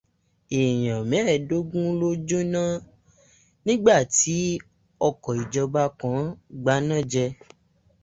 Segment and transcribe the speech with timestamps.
[0.59, 2.61] Èèyàn mẹ́ẹ̀ẹ́dógún ló jóná
[3.65, 4.35] nígbà tí
[5.07, 6.19] ọkọ̀ ìjọba kan
[6.61, 7.25] gbaná jẹ.